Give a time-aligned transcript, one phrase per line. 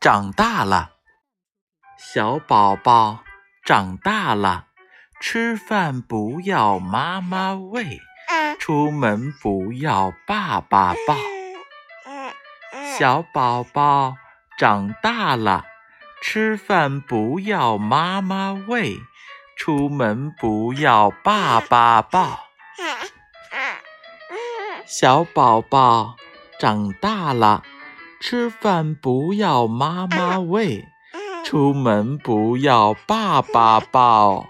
[0.00, 0.92] 长大了，
[1.98, 3.18] 小宝宝
[3.66, 4.68] 长大了，
[5.20, 8.00] 吃饭不要妈妈喂，
[8.58, 11.14] 出门不要爸爸抱。
[12.98, 14.14] 小宝宝
[14.58, 15.66] 长大了，
[16.22, 18.96] 吃饭不要妈妈喂，
[19.54, 22.46] 出门不要爸爸抱。
[24.86, 26.16] 小宝宝
[26.58, 27.62] 长大了，
[28.20, 30.84] 吃饭不要妈妈喂，
[31.42, 34.49] 出门不要爸爸抱。